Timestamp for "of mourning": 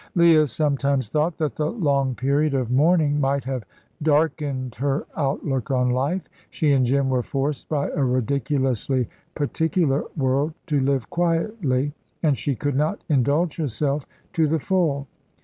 2.55-3.21